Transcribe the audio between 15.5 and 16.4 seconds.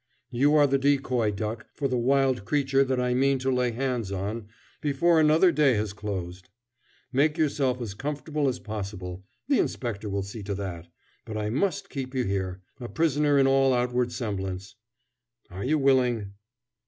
Are you willing?"